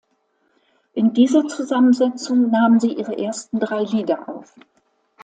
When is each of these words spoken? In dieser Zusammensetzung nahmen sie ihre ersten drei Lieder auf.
In 0.93 1.13
dieser 1.13 1.45
Zusammensetzung 1.45 2.49
nahmen 2.49 2.79
sie 2.79 2.95
ihre 2.95 3.15
ersten 3.19 3.59
drei 3.59 3.83
Lieder 3.83 4.27
auf. 4.27 4.51